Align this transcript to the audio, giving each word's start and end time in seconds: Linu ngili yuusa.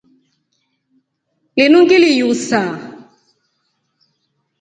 Linu 1.55 1.79
ngili 1.83 2.09
yuusa. 2.19 2.61